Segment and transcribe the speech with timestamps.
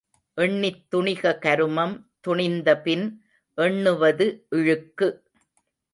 [0.37, 1.93] எண்ணித் துணிக கருமம்,
[2.27, 3.05] துணிந்தபின்
[3.57, 4.45] எண்ணுவது
[4.49, 5.09] இழுக்கு.